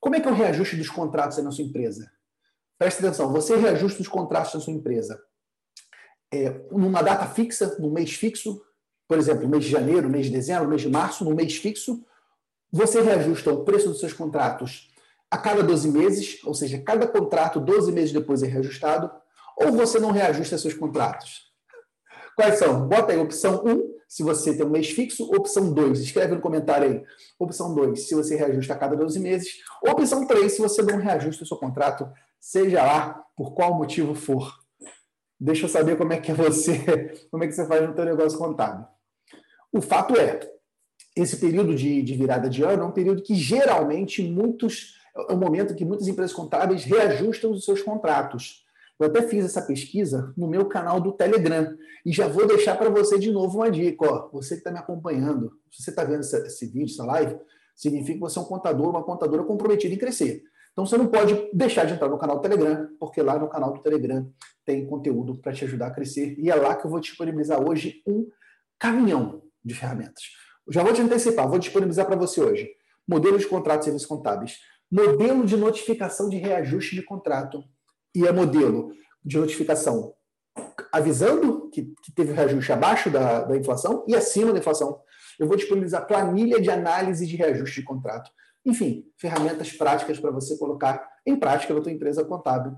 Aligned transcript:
Como 0.00 0.16
é 0.16 0.20
que 0.20 0.28
é 0.28 0.30
o 0.30 0.34
reajuste 0.34 0.76
dos 0.76 0.88
contratos 0.88 1.38
na 1.38 1.50
sua 1.50 1.64
empresa? 1.64 2.10
Presta 2.78 3.06
atenção, 3.06 3.30
você 3.30 3.56
reajusta 3.56 4.00
os 4.00 4.08
contratos 4.08 4.54
da 4.54 4.60
sua 4.60 4.72
empresa 4.72 5.20
é, 6.32 6.50
numa 6.70 7.02
data 7.02 7.26
fixa, 7.26 7.76
num 7.78 7.90
mês 7.90 8.14
fixo, 8.14 8.62
por 9.08 9.18
exemplo, 9.18 9.48
mês 9.48 9.64
de 9.64 9.70
janeiro, 9.70 10.08
mês 10.08 10.26
de 10.26 10.32
dezembro, 10.32 10.68
mês 10.68 10.82
de 10.82 10.88
março, 10.88 11.24
no 11.24 11.34
mês 11.34 11.56
fixo, 11.56 12.04
você 12.70 13.00
reajusta 13.00 13.52
o 13.52 13.64
preço 13.64 13.88
dos 13.88 13.98
seus 13.98 14.12
contratos 14.12 14.88
a 15.30 15.36
cada 15.36 15.62
12 15.62 15.90
meses, 15.90 16.44
ou 16.44 16.54
seja, 16.54 16.80
cada 16.80 17.06
contrato 17.06 17.60
12 17.60 17.92
meses 17.92 18.12
depois 18.12 18.42
é 18.42 18.46
reajustado, 18.46 19.10
ou 19.56 19.72
você 19.72 19.98
não 19.98 20.12
reajusta 20.12 20.56
seus 20.56 20.74
contratos? 20.74 21.49
Quais 22.40 22.58
são? 22.58 22.88
Bota 22.88 23.12
aí 23.12 23.18
opção 23.18 23.62
1, 23.66 23.94
se 24.08 24.22
você 24.22 24.56
tem 24.56 24.64
um 24.64 24.70
mês 24.70 24.88
fixo, 24.88 25.30
opção 25.30 25.74
2, 25.74 26.00
escreve 26.00 26.34
no 26.34 26.40
comentário 26.40 26.88
aí. 26.88 27.02
Opção 27.38 27.74
2, 27.74 28.08
se 28.08 28.14
você 28.14 28.34
reajusta 28.34 28.72
a 28.72 28.78
cada 28.78 28.96
12 28.96 29.20
meses, 29.20 29.58
opção 29.86 30.26
3, 30.26 30.50
se 30.50 30.62
você 30.62 30.80
não 30.80 30.96
reajusta 30.96 31.44
o 31.44 31.46
seu 31.46 31.58
contrato, 31.58 32.10
seja 32.40 32.82
lá 32.82 33.22
por 33.36 33.52
qual 33.52 33.74
motivo 33.74 34.14
for. 34.14 34.58
Deixa 35.38 35.66
eu 35.66 35.68
saber 35.68 35.98
como 35.98 36.14
é 36.14 36.18
que 36.18 36.30
é 36.30 36.34
você, 36.34 37.12
como 37.30 37.44
é 37.44 37.46
que 37.46 37.52
você 37.52 37.66
faz 37.66 37.86
no 37.86 37.94
teu 37.94 38.06
negócio 38.06 38.38
contábil. 38.38 38.86
O 39.70 39.82
fato 39.82 40.18
é, 40.18 40.40
esse 41.14 41.36
período 41.36 41.74
de, 41.74 42.00
de 42.00 42.14
virada 42.14 42.48
de 42.48 42.62
ano 42.62 42.84
é 42.84 42.86
um 42.86 42.92
período 42.92 43.22
que 43.22 43.34
geralmente 43.34 44.22
muitos 44.22 44.98
é 45.28 45.34
o 45.34 45.36
momento 45.36 45.74
que 45.74 45.84
muitas 45.84 46.08
empresas 46.08 46.34
contábeis 46.34 46.84
reajustam 46.84 47.50
os 47.50 47.66
seus 47.66 47.82
contratos. 47.82 48.64
Eu 49.00 49.06
até 49.06 49.22
fiz 49.22 49.46
essa 49.46 49.62
pesquisa 49.62 50.32
no 50.36 50.46
meu 50.46 50.66
canal 50.66 51.00
do 51.00 51.10
Telegram 51.12 51.74
e 52.04 52.12
já 52.12 52.28
vou 52.28 52.46
deixar 52.46 52.76
para 52.76 52.90
você 52.90 53.18
de 53.18 53.32
novo 53.32 53.58
uma 53.58 53.70
dica. 53.70 54.04
Ó, 54.04 54.28
você 54.30 54.54
que 54.54 54.60
está 54.60 54.70
me 54.70 54.78
acompanhando, 54.78 55.52
se 55.72 55.82
você 55.82 55.90
está 55.90 56.04
vendo 56.04 56.20
esse, 56.20 56.36
esse 56.46 56.66
vídeo, 56.66 56.92
essa 56.92 57.04
live, 57.04 57.38
significa 57.74 58.14
que 58.14 58.20
você 58.20 58.38
é 58.38 58.42
um 58.42 58.44
contador, 58.44 58.90
uma 58.90 59.02
contadora 59.02 59.42
comprometida 59.42 59.94
em 59.94 59.98
crescer. 59.98 60.42
Então 60.72 60.84
você 60.84 60.98
não 60.98 61.06
pode 61.06 61.50
deixar 61.52 61.86
de 61.86 61.94
entrar 61.94 62.10
no 62.10 62.18
canal 62.18 62.36
do 62.36 62.42
Telegram, 62.42 62.88
porque 63.00 63.22
lá 63.22 63.38
no 63.38 63.48
canal 63.48 63.72
do 63.72 63.80
Telegram 63.80 64.30
tem 64.64 64.86
conteúdo 64.86 65.40
para 65.40 65.52
te 65.52 65.64
ajudar 65.64 65.86
a 65.86 65.90
crescer. 65.90 66.38
E 66.38 66.50
é 66.50 66.54
lá 66.54 66.76
que 66.76 66.86
eu 66.86 66.90
vou 66.90 67.00
disponibilizar 67.00 67.58
hoje 67.66 68.02
um 68.06 68.28
caminhão 68.78 69.42
de 69.64 69.74
ferramentas. 69.74 70.24
Já 70.68 70.82
vou 70.82 70.92
te 70.92 71.00
antecipar, 71.00 71.48
vou 71.48 71.58
disponibilizar 71.58 72.06
para 72.06 72.16
você 72.16 72.40
hoje 72.40 72.68
modelo 73.10 73.38
de 73.38 73.46
contratos 73.46 73.86
e 73.86 73.90
serviços 73.90 74.06
contábeis, 74.06 74.58
modelo 74.88 75.44
de 75.44 75.56
notificação 75.56 76.28
de 76.28 76.36
reajuste 76.36 76.94
de 76.94 77.02
contrato 77.02 77.64
e 78.14 78.26
é 78.26 78.32
modelo 78.32 78.92
de 79.24 79.38
notificação 79.38 80.14
avisando 80.92 81.70
que, 81.70 81.94
que 82.02 82.12
teve 82.12 82.32
reajuste 82.32 82.72
abaixo 82.72 83.10
da, 83.10 83.42
da 83.44 83.56
inflação 83.56 84.04
e 84.08 84.14
acima 84.14 84.52
da 84.52 84.58
inflação. 84.58 85.00
Eu 85.38 85.46
vou 85.46 85.56
disponibilizar 85.56 86.06
planilha 86.06 86.60
de 86.60 86.70
análise 86.70 87.26
de 87.26 87.36
reajuste 87.36 87.80
de 87.80 87.86
contrato. 87.86 88.30
Enfim, 88.64 89.04
ferramentas 89.16 89.72
práticas 89.72 90.18
para 90.18 90.30
você 90.30 90.56
colocar 90.58 91.08
em 91.24 91.36
prática 91.36 91.72
na 91.72 91.80
tua 91.80 91.92
empresa 91.92 92.24
contábil. 92.24 92.76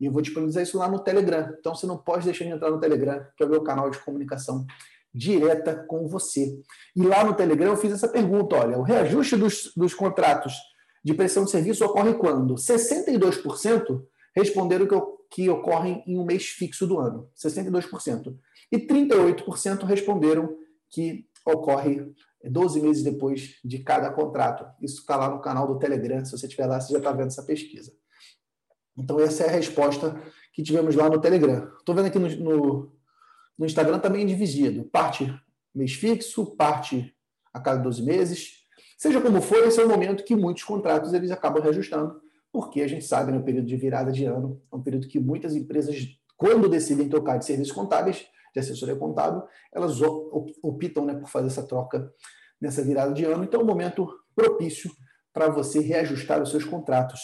E 0.00 0.06
eu 0.06 0.12
vou 0.12 0.22
disponibilizar 0.22 0.62
isso 0.62 0.78
lá 0.78 0.88
no 0.88 0.98
Telegram. 0.98 1.54
Então 1.58 1.74
você 1.74 1.86
não 1.86 1.98
pode 1.98 2.24
deixar 2.24 2.44
de 2.44 2.50
entrar 2.50 2.70
no 2.70 2.80
Telegram, 2.80 3.24
que 3.36 3.42
é 3.42 3.46
o 3.46 3.50
meu 3.50 3.62
canal 3.62 3.90
de 3.90 3.98
comunicação 3.98 4.66
direta 5.12 5.84
com 5.86 6.08
você. 6.08 6.58
E 6.96 7.02
lá 7.02 7.22
no 7.22 7.34
Telegram 7.34 7.72
eu 7.72 7.76
fiz 7.76 7.92
essa 7.92 8.08
pergunta: 8.08 8.56
olha, 8.56 8.78
o 8.78 8.82
reajuste 8.82 9.36
dos, 9.36 9.72
dos 9.76 9.94
contratos 9.94 10.54
de 11.04 11.14
prestação 11.14 11.44
de 11.44 11.50
serviço 11.50 11.84
ocorre 11.84 12.14
quando? 12.14 12.54
62% 12.54 14.02
responderam 14.34 14.86
que, 14.86 14.96
que 15.30 15.50
ocorrem 15.50 16.02
em 16.06 16.18
um 16.18 16.24
mês 16.24 16.46
fixo 16.46 16.86
do 16.86 16.98
ano, 16.98 17.28
62%. 17.36 18.36
E 18.70 18.78
38% 18.78 19.84
responderam 19.84 20.56
que 20.88 21.26
ocorre 21.46 22.12
12 22.44 22.80
meses 22.80 23.02
depois 23.02 23.58
de 23.64 23.78
cada 23.80 24.10
contrato. 24.10 24.66
Isso 24.80 25.00
está 25.00 25.16
lá 25.16 25.28
no 25.28 25.40
canal 25.40 25.66
do 25.66 25.78
Telegram. 25.78 26.24
Se 26.24 26.32
você 26.32 26.46
estiver 26.46 26.66
lá, 26.66 26.80
você 26.80 26.92
já 26.92 26.98
está 26.98 27.12
vendo 27.12 27.28
essa 27.28 27.42
pesquisa. 27.42 27.92
Então, 28.96 29.20
essa 29.20 29.44
é 29.44 29.48
a 29.48 29.52
resposta 29.52 30.20
que 30.52 30.62
tivemos 30.62 30.94
lá 30.94 31.08
no 31.08 31.20
Telegram. 31.20 31.70
Estou 31.78 31.94
vendo 31.94 32.06
aqui 32.06 32.18
no, 32.18 32.28
no, 32.28 32.92
no, 33.58 33.66
Instagram 33.66 33.98
também 33.98 34.26
dividido. 34.26 34.84
Parte 34.84 35.32
mês 35.74 35.92
fixo, 35.92 36.44
parte 36.56 37.14
a 37.52 37.60
cada 37.60 37.82
12 37.82 38.02
meses. 38.02 38.60
Seja 38.98 39.20
como 39.20 39.40
for, 39.40 39.58
esse 39.66 39.80
é 39.80 39.84
o 39.84 39.88
momento 39.88 40.24
que 40.24 40.36
muitos 40.36 40.64
contratos 40.64 41.12
eles 41.14 41.30
acabam 41.30 41.62
reajustando, 41.62 42.20
porque 42.52 42.82
a 42.82 42.88
gente 42.88 43.04
sabe, 43.04 43.30
no 43.30 43.38
né, 43.38 43.44
período 43.44 43.66
de 43.66 43.76
virada 43.76 44.10
de 44.10 44.24
ano, 44.24 44.60
é 44.72 44.76
um 44.76 44.82
período 44.82 45.06
que 45.06 45.20
muitas 45.20 45.54
empresas, 45.54 45.96
quando 46.36 46.68
decidem 46.68 47.08
trocar 47.08 47.38
de 47.38 47.44
serviços 47.44 47.72
contábeis, 47.72 48.26
de 48.52 48.60
assessoria 48.60 48.96
contábil, 48.96 49.42
elas 49.72 50.00
optam 50.62 51.04
né, 51.04 51.14
por 51.14 51.28
fazer 51.28 51.46
essa 51.46 51.62
troca 51.62 52.12
nessa 52.60 52.82
virada 52.82 53.12
de 53.12 53.24
ano. 53.24 53.44
Então, 53.44 53.60
é 53.60 53.62
um 53.62 53.66
momento 53.66 54.08
propício 54.34 54.90
para 55.32 55.48
você 55.48 55.80
reajustar 55.80 56.42
os 56.42 56.50
seus 56.50 56.64
contratos. 56.64 57.20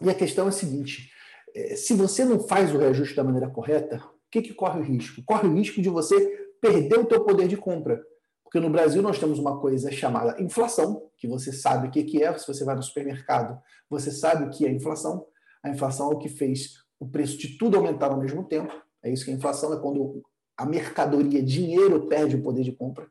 E 0.00 0.08
a 0.08 0.14
questão 0.14 0.46
é 0.46 0.48
a 0.48 0.52
seguinte: 0.52 1.10
é, 1.54 1.76
se 1.76 1.94
você 1.94 2.24
não 2.24 2.40
faz 2.40 2.74
o 2.74 2.78
reajuste 2.78 3.14
da 3.14 3.24
maneira 3.24 3.50
correta, 3.50 3.98
o 3.98 4.30
que, 4.30 4.42
que 4.42 4.54
corre 4.54 4.80
o 4.80 4.84
risco? 4.84 5.22
Corre 5.24 5.48
o 5.48 5.54
risco 5.54 5.82
de 5.82 5.88
você 5.88 6.16
perder 6.60 6.98
o 6.98 7.06
teu 7.06 7.24
poder 7.24 7.48
de 7.48 7.56
compra. 7.56 8.00
Porque 8.48 8.60
no 8.60 8.70
Brasil 8.70 9.02
nós 9.02 9.18
temos 9.18 9.38
uma 9.38 9.60
coisa 9.60 9.92
chamada 9.92 10.40
inflação, 10.42 11.10
que 11.18 11.28
você 11.28 11.52
sabe 11.52 11.88
o 11.88 11.90
que, 11.90 12.24
é, 12.24 12.36
se 12.38 12.46
você 12.46 12.64
vai 12.64 12.74
no 12.74 12.82
supermercado, 12.82 13.60
você 13.90 14.10
sabe 14.10 14.44
o 14.44 14.50
que 14.50 14.64
é 14.64 14.70
inflação. 14.70 15.26
A 15.62 15.68
inflação 15.68 16.10
é 16.10 16.14
o 16.14 16.18
que 16.18 16.30
fez 16.30 16.78
o 16.98 17.06
preço 17.06 17.36
de 17.36 17.58
tudo 17.58 17.76
aumentar 17.76 18.10
ao 18.10 18.18
mesmo 18.18 18.42
tempo. 18.42 18.74
É 19.02 19.10
isso 19.10 19.22
que 19.26 19.30
é 19.30 19.34
inflação, 19.34 19.70
é 19.74 19.78
quando 19.78 20.22
a 20.56 20.64
mercadoria, 20.64 21.42
dinheiro, 21.42 22.06
perde 22.06 22.36
o 22.36 22.42
poder 22.42 22.62
de 22.62 22.72
compra. 22.72 23.06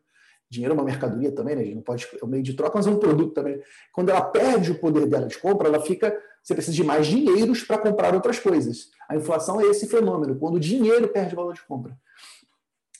Dinheiro 0.49 0.73
é 0.73 0.75
uma 0.75 0.83
mercadoria 0.83 1.31
também, 1.31 1.55
né? 1.55 1.61
A 1.61 1.65
gente 1.65 1.75
não 1.75 1.83
pode, 1.83 2.07
é 2.19 2.25
um 2.25 2.27
meio 2.27 2.41
de 2.41 2.55
troca, 2.55 2.75
mas 2.75 2.87
é 2.87 2.89
um 2.89 2.97
produto 2.97 3.33
também. 3.35 3.61
Quando 3.93 4.09
ela 4.09 4.21
perde 4.21 4.71
o 4.71 4.79
poder 4.79 5.05
dela 5.05 5.27
de 5.27 5.37
compra, 5.37 5.67
ela 5.67 5.81
fica. 5.81 6.19
Você 6.41 6.55
precisa 6.55 6.75
de 6.75 6.83
mais 6.83 7.05
dinheiros 7.05 7.63
para 7.63 7.77
comprar 7.77 8.15
outras 8.15 8.39
coisas. 8.39 8.89
A 9.07 9.15
inflação 9.15 9.61
é 9.61 9.65
esse 9.65 9.85
fenômeno, 9.87 10.39
quando 10.39 10.55
o 10.55 10.59
dinheiro 10.59 11.09
perde 11.09 11.33
o 11.33 11.35
valor 11.35 11.53
de 11.53 11.61
compra. 11.61 11.95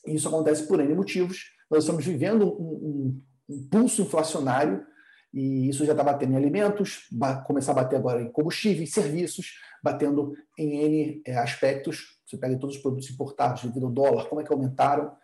E 0.06 0.14
isso 0.14 0.28
acontece 0.28 0.68
por 0.68 0.80
N 0.80 0.94
motivos. 0.94 1.57
Nós 1.70 1.84
estamos 1.84 2.06
vivendo 2.06 2.46
um, 2.46 3.22
um, 3.50 3.56
um 3.56 3.68
pulso 3.70 4.02
inflacionário 4.02 4.86
e 5.34 5.70
isso 5.70 5.86
já 5.86 5.92
está 5.92 6.04
batendo 6.04 6.34
em 6.34 6.38
alimentos, 6.38 7.10
começar 7.46 7.74
a 7.74 7.76
bater 7.76 7.98
agora 7.98 8.22
em 8.22 8.32
combustíveis, 8.32 8.92
serviços, 8.92 9.56
batendo 9.84 10.34
em 10.58 10.80
N 10.80 11.22
é, 11.26 11.38
aspectos 11.38 12.18
você 12.28 12.38
pega 12.38 12.60
todos 12.60 12.76
os 12.76 12.82
produtos 12.82 13.10
importados 13.10 13.64
devido 13.64 13.86
ao 13.86 13.92
dólar, 13.92 14.26
como 14.28 14.42
é 14.42 14.44
que 14.44 14.52
aumentaram, 14.52 15.16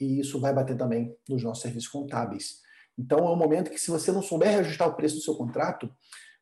e 0.00 0.20
isso 0.20 0.40
vai 0.40 0.54
bater 0.54 0.76
também 0.76 1.14
nos 1.28 1.42
nossos 1.42 1.62
serviços 1.62 1.88
contábeis. 1.88 2.62
Então 2.98 3.18
é 3.18 3.30
um 3.30 3.36
momento 3.36 3.70
que 3.70 3.78
se 3.78 3.90
você 3.90 4.10
não 4.10 4.22
souber 4.22 4.48
reajustar 4.48 4.88
o 4.88 4.94
preço 4.94 5.16
do 5.16 5.20
seu 5.20 5.34
contrato, 5.34 5.90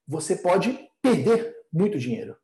você 0.07 0.37
pode 0.37 0.79
perder 1.03 1.53
muito 1.73 1.99
dinheiro. 1.99 2.37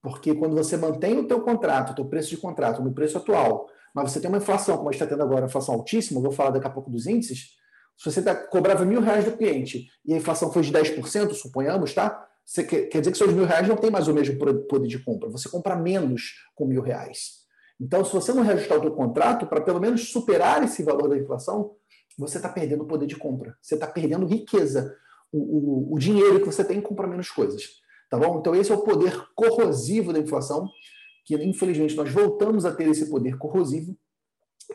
Porque 0.00 0.32
quando 0.34 0.54
você 0.54 0.76
mantém 0.76 1.18
o 1.18 1.26
teu 1.26 1.40
contrato, 1.40 1.90
o 1.90 1.94
teu 1.96 2.04
preço 2.04 2.30
de 2.30 2.36
contrato 2.36 2.80
no 2.80 2.94
preço 2.94 3.18
atual, 3.18 3.68
mas 3.96 4.12
você 4.12 4.20
tem 4.20 4.28
uma 4.28 4.36
inflação, 4.36 4.76
como 4.76 4.90
a 4.90 4.92
gente 4.92 5.02
está 5.02 5.10
tendo 5.10 5.22
agora, 5.22 5.40
uma 5.40 5.48
inflação 5.48 5.74
altíssima, 5.74 6.20
vou 6.20 6.30
falar 6.30 6.50
daqui 6.50 6.66
a 6.66 6.70
pouco 6.70 6.90
dos 6.90 7.06
índices, 7.06 7.56
se 7.96 8.12
você 8.12 8.20
tá, 8.20 8.34
cobrava 8.34 8.84
mil 8.84 9.00
reais 9.00 9.24
do 9.24 9.32
cliente 9.32 9.88
e 10.04 10.12
a 10.12 10.18
inflação 10.18 10.52
foi 10.52 10.60
de 10.60 10.70
10%, 10.70 11.32
suponhamos, 11.32 11.94
tá? 11.94 12.28
Você 12.44 12.62
quer, 12.62 12.82
quer 12.88 13.00
dizer 13.00 13.12
que 13.12 13.16
seus 13.16 13.32
mil 13.32 13.46
reais 13.46 13.66
não 13.66 13.74
tem 13.74 13.90
mais 13.90 14.06
o 14.06 14.12
mesmo 14.12 14.36
poder 14.68 14.86
de 14.86 14.98
compra. 15.02 15.30
Você 15.30 15.48
compra 15.48 15.74
menos 15.74 16.34
com 16.54 16.66
mil 16.66 16.82
reais. 16.82 17.46
Então, 17.80 18.04
se 18.04 18.12
você 18.12 18.34
não 18.34 18.42
reajustar 18.42 18.78
o 18.78 18.82
seu 18.82 18.90
contrato 18.90 19.46
para 19.46 19.62
pelo 19.62 19.80
menos 19.80 20.12
superar 20.12 20.62
esse 20.62 20.82
valor 20.82 21.08
da 21.08 21.16
inflação, 21.16 21.74
você 22.18 22.36
está 22.36 22.50
perdendo 22.50 22.84
o 22.84 22.86
poder 22.86 23.06
de 23.06 23.16
compra. 23.16 23.56
Você 23.62 23.76
está 23.76 23.86
perdendo 23.86 24.26
riqueza. 24.26 24.94
O, 25.32 25.38
o, 25.38 25.94
o, 25.94 25.98
dinheiro 25.98 26.40
que 26.40 26.46
você 26.46 26.62
tem 26.62 26.82
compra 26.82 27.06
menos 27.06 27.30
coisas. 27.30 27.62
Tá 28.10 28.18
bom? 28.18 28.40
Então, 28.40 28.54
esse 28.54 28.70
é 28.70 28.74
o 28.74 28.82
poder 28.82 29.26
corrosivo 29.34 30.12
da 30.12 30.18
inflação, 30.18 30.68
que 31.26 31.34
infelizmente 31.34 31.96
nós 31.96 32.10
voltamos 32.10 32.64
a 32.64 32.72
ter 32.72 32.88
esse 32.88 33.10
poder 33.10 33.36
corrosivo 33.36 33.94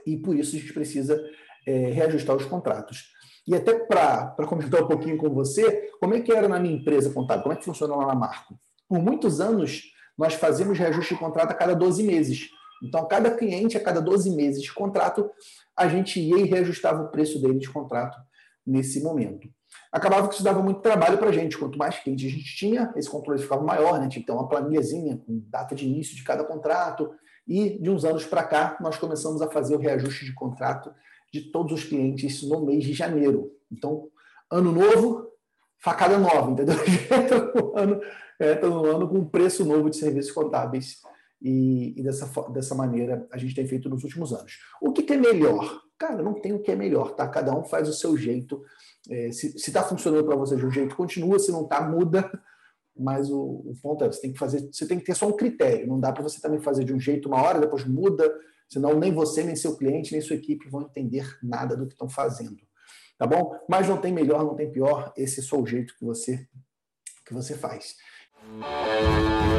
e 0.05 0.17
por 0.17 0.35
isso 0.35 0.55
a 0.55 0.59
gente 0.59 0.73
precisa 0.73 1.19
é, 1.65 1.91
reajustar 1.91 2.35
os 2.35 2.45
contratos. 2.45 3.11
E 3.47 3.55
até 3.55 3.73
para 3.73 4.35
comentar 4.45 4.83
um 4.83 4.87
pouquinho 4.87 5.17
com 5.17 5.29
você, 5.29 5.89
como 5.99 6.13
é 6.13 6.21
que 6.21 6.31
era 6.31 6.47
na 6.47 6.59
minha 6.59 6.75
empresa 6.75 7.11
contábil? 7.11 7.43
Como 7.43 7.53
é 7.53 7.57
que 7.57 7.65
funciona 7.65 7.95
lá 7.95 8.05
na 8.05 8.15
Marco? 8.15 8.59
Por 8.87 8.99
muitos 8.99 9.39
anos, 9.39 9.83
nós 10.17 10.33
fazíamos 10.35 10.77
reajuste 10.77 11.13
de 11.15 11.19
contrato 11.19 11.51
a 11.51 11.55
cada 11.55 11.73
12 11.73 12.03
meses. 12.03 12.49
Então, 12.83 13.07
cada 13.07 13.31
cliente, 13.31 13.77
a 13.77 13.83
cada 13.83 14.01
12 14.01 14.35
meses 14.35 14.61
de 14.61 14.73
contrato, 14.73 15.29
a 15.75 15.87
gente 15.87 16.19
ia 16.19 16.37
e 16.37 16.43
reajustava 16.43 17.03
o 17.03 17.09
preço 17.09 17.41
dele 17.41 17.59
de 17.59 17.69
contrato 17.69 18.17
nesse 18.65 19.01
momento. 19.01 19.47
Acabava 19.91 20.27
que 20.27 20.35
isso 20.35 20.43
dava 20.43 20.63
muito 20.63 20.79
trabalho 20.79 21.17
para 21.17 21.29
a 21.29 21.31
gente. 21.33 21.57
Quanto 21.57 21.77
mais 21.77 21.99
cliente 21.99 22.25
a 22.25 22.29
gente 22.29 22.55
tinha, 22.55 22.93
esse 22.95 23.09
controle 23.09 23.41
ficava 23.41 23.61
maior, 23.61 23.99
né? 23.99 24.07
tinha 24.07 24.23
uma 24.29 24.47
planilhazinha 24.47 25.17
com 25.17 25.43
data 25.49 25.75
de 25.75 25.85
início 25.85 26.15
de 26.15 26.23
cada 26.23 26.43
contrato. 26.45 27.11
E 27.47 27.77
de 27.77 27.89
uns 27.89 28.05
anos 28.05 28.25
para 28.25 28.43
cá, 28.43 28.77
nós 28.79 28.97
começamos 28.97 29.41
a 29.41 29.49
fazer 29.49 29.75
o 29.75 29.79
reajuste 29.79 30.23
de 30.23 30.33
contrato 30.33 30.93
de 31.33 31.51
todos 31.51 31.73
os 31.73 31.83
clientes 31.83 32.41
no 32.43 32.65
mês 32.65 32.83
de 32.83 32.93
janeiro. 32.93 33.51
Então, 33.69 34.07
ano 34.49 34.71
novo, 34.71 35.27
facada 35.77 36.17
nova, 36.17 36.51
entendeu? 36.51 36.75
entra 37.11 37.51
no 37.53 37.77
ano, 37.77 38.01
entra 38.39 38.69
no 38.69 38.85
ano 38.85 39.09
com 39.09 39.17
um 39.17 39.25
preço 39.25 39.65
novo 39.65 39.89
de 39.89 39.97
serviços 39.97 40.31
contábeis. 40.31 41.01
E, 41.41 41.99
e, 41.99 42.03
dessa, 42.03 42.27
dessa 42.49 42.75
maneira 42.75 43.27
a 43.31 43.37
gente 43.37 43.55
tem 43.55 43.67
feito 43.67 43.89
nos 43.89 44.03
últimos 44.03 44.31
anos. 44.31 44.59
O 44.79 44.93
que, 44.93 45.01
que 45.01 45.13
é 45.13 45.17
melhor? 45.17 45.81
Cara, 46.01 46.23
não 46.23 46.33
tem 46.33 46.51
o 46.51 46.59
que 46.59 46.71
é 46.71 46.75
melhor, 46.75 47.13
tá? 47.13 47.27
Cada 47.27 47.55
um 47.55 47.63
faz 47.63 47.87
o 47.87 47.93
seu 47.93 48.17
jeito. 48.17 48.63
É, 49.07 49.31
se 49.31 49.55
está 49.55 49.83
funcionando 49.83 50.25
para 50.25 50.35
você 50.35 50.55
de 50.55 50.65
um 50.65 50.71
jeito, 50.71 50.95
continua. 50.95 51.37
Se 51.37 51.51
não 51.51 51.61
está, 51.61 51.79
muda. 51.87 52.27
mas 52.97 53.29
o, 53.29 53.39
o, 53.39 53.75
ponto 53.83 54.03
é, 54.03 54.07
você 54.07 54.19
tem 54.19 54.33
que 54.33 54.39
fazer, 54.39 54.67
você 54.73 54.87
tem 54.87 54.97
que 54.97 55.05
ter 55.05 55.13
só 55.15 55.27
um 55.27 55.37
critério. 55.37 55.85
Não 55.85 55.99
dá 55.99 56.11
para 56.11 56.23
você 56.23 56.41
também 56.41 56.59
fazer 56.59 56.85
de 56.85 56.91
um 56.91 56.99
jeito 56.99 57.27
uma 57.27 57.39
hora, 57.39 57.59
depois 57.59 57.85
muda, 57.85 58.33
senão 58.67 58.97
nem 58.97 59.13
você, 59.13 59.43
nem 59.43 59.55
seu 59.55 59.77
cliente, 59.77 60.11
nem 60.11 60.21
sua 60.21 60.37
equipe 60.37 60.67
vão 60.71 60.81
entender 60.81 61.37
nada 61.43 61.77
do 61.77 61.85
que 61.85 61.93
estão 61.93 62.09
fazendo. 62.09 62.57
Tá 63.15 63.27
bom? 63.27 63.55
Mas 63.69 63.87
não 63.87 63.97
tem 63.97 64.11
melhor, 64.11 64.43
não 64.43 64.55
tem 64.55 64.71
pior, 64.71 65.13
esse 65.15 65.41
é 65.41 65.43
só 65.43 65.61
o 65.61 65.67
jeito 65.67 65.95
que 65.95 66.03
você 66.03 66.47
que 67.23 67.31
você 67.31 67.53
faz. 67.53 67.95
Música 68.43 69.51